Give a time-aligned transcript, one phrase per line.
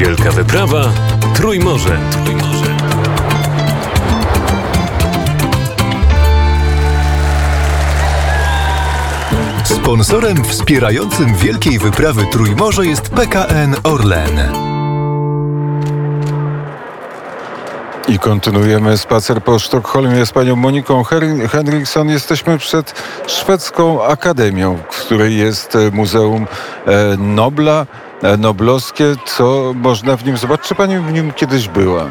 [0.00, 0.92] Wielka wyprawa
[1.34, 1.98] Trójmorze.
[2.24, 2.76] Trójmorze.
[9.64, 14.40] Sponsorem wspierającym Wielkiej Wyprawy Trójmorze jest PKN Orlen.
[18.08, 21.04] I kontynuujemy spacer po Sztokholmie z panią Moniką
[21.50, 22.08] Henriksson.
[22.08, 26.46] Jesteśmy przed szwedzką akademią, w której jest e, Muzeum
[26.86, 27.86] e, Nobla,
[28.38, 29.04] noblowskie.
[29.26, 30.68] Co można w nim zobaczyć?
[30.68, 32.04] Czy pani w nim kiedyś była?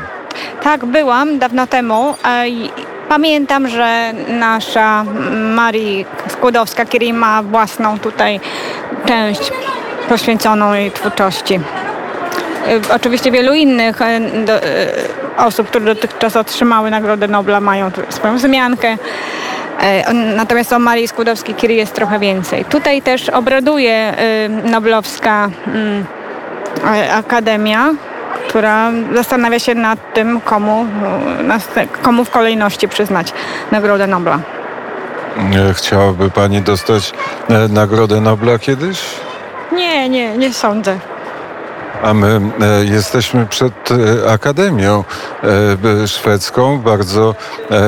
[0.64, 2.16] Tak, byłam dawno temu.
[3.10, 5.06] Pamiętam, że nasza
[5.56, 8.40] Marii Skłodowska-Curie ma własną tutaj
[9.06, 9.52] część
[10.10, 11.60] poświęconą jej twórczości.
[12.96, 14.00] Oczywiście wielu innych
[15.38, 18.98] osób, które dotychczas otrzymały Nagrodę Nobla, mają swoją wzmiankę.
[19.82, 22.66] E, natomiast o Marii Skłodowskiej-Curie jest trochę więcej.
[22.66, 24.14] Tutaj też obraduje
[24.66, 26.06] y, Noblowska mm,
[27.14, 27.90] Akademia,
[28.48, 30.86] która zastanawia się nad tym, komu,
[32.02, 33.34] komu w kolejności przyznać
[33.72, 34.40] Nagrodę Nobla.
[35.70, 37.14] E, chciałaby Pani dostać
[37.50, 39.02] e, Nagrodę Nobla kiedyś?
[39.72, 41.00] Nie, nie, nie sądzę.
[42.04, 45.04] A my e, jesteśmy przed e, Akademią
[46.04, 46.80] e, Szwedzką.
[46.80, 47.36] Bardzo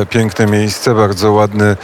[0.09, 1.75] piękne miejsce, bardzo ładny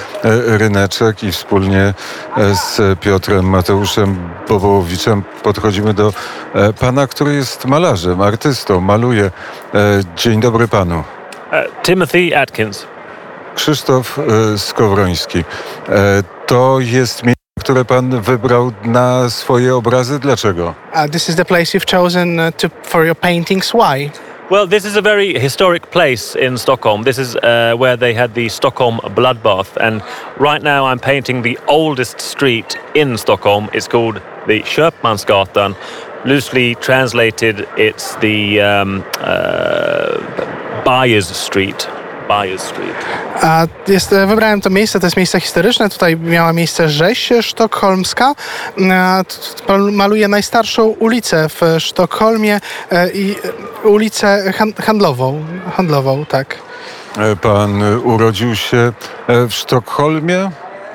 [0.47, 1.93] ryneczek i wspólnie
[2.37, 6.13] z Piotrem Mateuszem Bowołowiczem podchodzimy do
[6.79, 9.31] pana, który jest malarzem, artystą, maluje.
[10.15, 11.03] Dzień dobry panu.
[11.83, 12.85] Timothy Atkins.
[13.55, 14.19] Krzysztof
[14.57, 15.43] Skowroński.
[16.45, 17.23] To jest
[17.67, 20.19] które pan wybrał na swoje obrazy.
[20.19, 20.73] Dlaczego?
[20.93, 23.73] Uh, this is the place you've chosen uh, to, for your paintings.
[23.73, 24.11] Why?
[24.49, 27.03] Well, this is a very historic place in Stockholm.
[27.03, 29.77] This is uh, where they had the Stockholm bloodbath.
[29.81, 30.01] And
[30.39, 33.69] right now I'm painting the oldest street in Stockholm.
[33.73, 35.75] It's called the Köpmansgatan.
[36.25, 41.89] Loosely translated, it's the um, uh, Buyers Street.
[42.57, 43.05] Street.
[43.41, 45.89] A jest, e, wybrałem to miejsce, to jest miejsce historyczne.
[45.89, 48.33] Tutaj miała miejsce rzeź sztokholmska.
[49.91, 52.59] Maluje najstarszą ulicę w Sztokholmie
[52.91, 53.35] e, i
[53.83, 55.45] e, ulicę handlową.
[55.75, 56.55] Handlową, tak.
[57.41, 58.93] Pan urodził się
[59.27, 60.51] w Sztokholmie?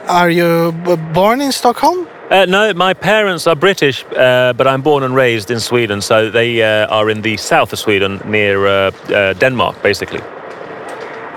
[0.09, 0.73] Are you
[1.13, 2.07] born in Stockholm?
[2.33, 6.31] Uh, no, my parents are British, uh, but I'm born and raised in Sweden, so
[6.31, 10.21] they uh, are in the south of Sweden, near uh, uh, Denmark, basically.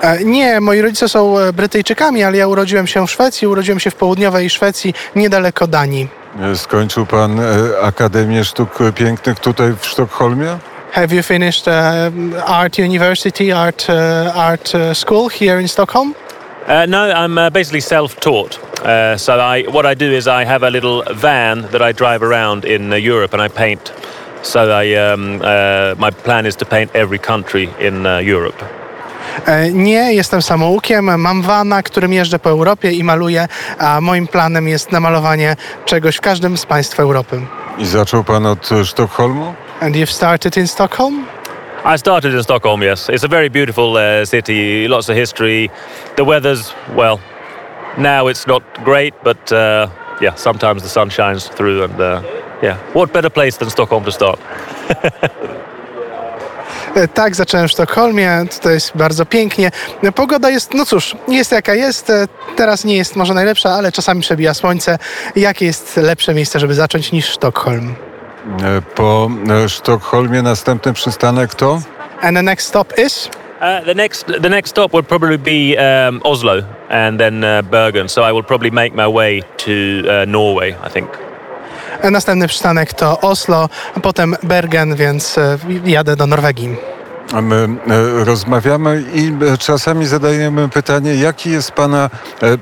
[0.05, 3.91] E, nie, moi rodzice są e, Brytyjczykami, ale ja urodziłem się w Szwecji, urodziłem się
[3.91, 6.09] w południowej Szwecji, niedaleko Danii.
[6.41, 7.39] E, skończył pan
[7.81, 10.57] Akademię Sztuk Pięknych tutaj w Sztokholmie?
[10.91, 11.73] Have you finished uh,
[12.49, 16.09] art university, art, uh, art uh, school here in Stockholm?
[16.09, 18.59] Uh, no, I'm uh, basically self-taught.
[18.79, 22.23] Uh, so I, what I do is I have a little van that I drive
[22.23, 23.93] around in Europe and I paint.
[24.41, 25.39] So I, um,
[25.97, 28.84] my plan is to paint every country in Europe.
[29.45, 33.47] E, nie, jestem samoukiem, mam vana, którym jeżdżę po Europie i maluję,
[33.79, 35.55] a moim planem jest namalowanie
[35.85, 37.41] czegoś w każdym z państw Europy.
[37.77, 39.53] I zaczął pan od Sztokholmu?
[39.81, 41.25] And you've started in Stockholm?
[41.95, 43.09] I started in Stockholm, yes.
[43.09, 45.69] It's a very beautiful uh, city, lots of history.
[46.15, 47.19] The weather's, well,
[47.97, 49.87] now it's not great, but uh,
[50.21, 52.21] yeah, sometimes the sun shines through and uh,
[52.61, 54.39] yeah, what better place than Stockholm to start?
[56.95, 59.71] E, tak, zacząłem w Sztokholmie, to jest bardzo pięknie.
[60.15, 62.09] Pogoda jest, no cóż, jest jaka jest.
[62.09, 64.97] E, teraz nie jest może najlepsza, ale czasami przebija słońce.
[65.35, 67.95] Jakie jest lepsze miejsce, żeby zacząć niż Sztokholm?
[68.63, 69.29] E, po
[69.67, 71.81] Sztokholmie następny przystanek to?
[72.21, 73.29] And the next stop is?
[73.61, 78.09] Uh, the next the next stop would probably be um, Oslo and then uh, Bergen.
[78.09, 81.09] So I will probably make my way to uh, Norway, I think.
[82.11, 86.77] Następny przystanek to Oslo, a potem Bergen, więc e, jadę do Norwegii.
[87.41, 92.09] My e, rozmawiamy i e, czasami zadajemy pytanie, jaki jest Pana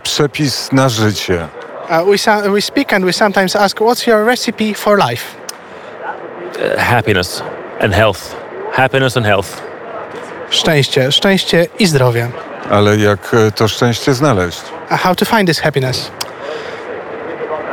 [0.04, 1.48] przepis na życie?
[1.90, 5.36] Uh, we, we speak and we sometimes ask, what's your recipe for life?
[6.56, 7.44] Uh, happiness
[7.80, 8.36] and health.
[8.72, 9.62] Happiness and health.
[10.50, 12.30] Szczęście, szczęście i zdrowie.
[12.70, 14.62] Ale jak to szczęście znaleźć?
[14.92, 16.12] Uh, how to find this happiness?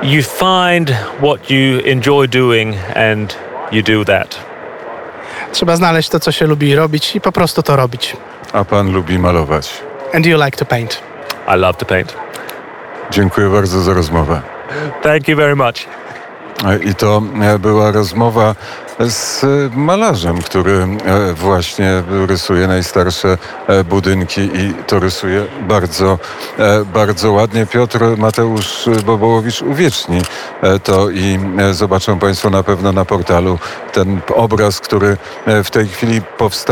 [0.03, 3.37] You find what you enjoy doing and
[3.73, 4.39] you do that.
[5.53, 8.17] Trzeba znaleźć to, co się lubi robić i po prostu to robić.
[8.53, 9.83] A pan lubi malować.
[10.15, 11.03] And you like to paint.
[11.49, 12.15] I love to paint.
[13.11, 14.43] Dziękuję bardzo za rozmowę.
[15.03, 15.77] Thank you very much.
[16.91, 18.55] I to e, była rozmowa
[19.09, 19.45] z
[19.77, 26.19] malarzem, który e, właśnie rysuje najstarsze e, budynki i to rysuje bardzo,
[26.59, 27.67] e, bardzo ładnie.
[27.67, 30.23] Piotr Mateusz Bobołowicz uwieczni
[30.63, 33.59] e, to i e, zobaczą Państwo na pewno na portalu
[33.93, 35.17] ten obraz, który
[35.47, 36.71] e, w tej chwili powstaje.